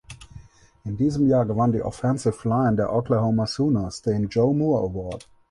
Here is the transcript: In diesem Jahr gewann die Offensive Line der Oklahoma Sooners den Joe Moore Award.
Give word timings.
In 0.83 0.97
diesem 0.97 1.27
Jahr 1.27 1.45
gewann 1.45 1.73
die 1.73 1.83
Offensive 1.83 2.49
Line 2.49 2.75
der 2.75 2.91
Oklahoma 2.91 3.45
Sooners 3.45 4.01
den 4.01 4.29
Joe 4.29 4.51
Moore 4.51 4.85
Award. 4.89 5.29